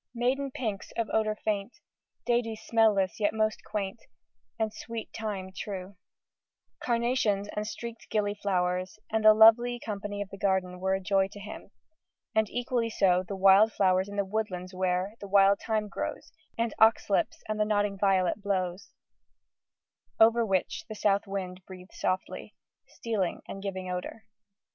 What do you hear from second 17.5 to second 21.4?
the nodding violet blows," over which the south